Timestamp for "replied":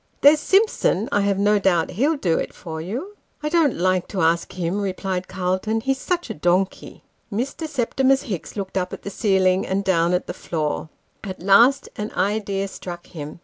4.81-5.27